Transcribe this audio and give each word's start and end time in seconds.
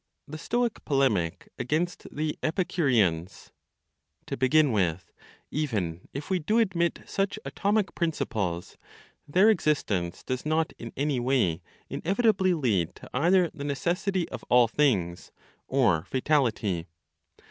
THE 0.27 0.39
STOIC 0.39 0.83
POLEMIC 0.83 1.49
AGAINST 1.59 2.07
THE 2.11 2.35
EPICUREANS. 2.41 3.51
To 4.25 4.35
begin 4.35 4.71
with, 4.71 5.11
even 5.51 6.07
if 6.11 6.31
we 6.31 6.39
do 6.39 6.57
admit 6.57 7.01
such 7.05 7.37
atomic 7.45 7.93
principles, 7.93 8.79
their 9.27 9.51
existence 9.51 10.23
does 10.23 10.43
not 10.43 10.73
in 10.79 10.91
any 10.97 11.19
way 11.19 11.61
inevitably 11.87 12.55
lead 12.55 12.95
to 12.95 13.11
either 13.13 13.51
the 13.53 13.63
necessity 13.63 14.27
of 14.29 14.43
all 14.49 14.67
things, 14.67 15.31
or 15.67 16.03
fatality. 16.05 16.87